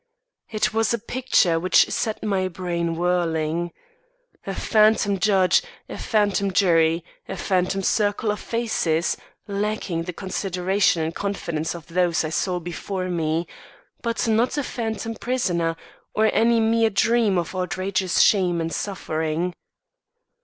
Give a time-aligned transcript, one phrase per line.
[0.49, 3.69] It was a picture which set my brain whirling.
[4.47, 9.15] A phantom judge, a phantom jury, a phantom circle of faces,
[9.47, 13.45] lacking the consideration and confidence of those I saw before me;
[14.01, 15.75] but not a phantom prisoner,
[16.15, 19.53] or any mere dream of outrageous shame and suffering.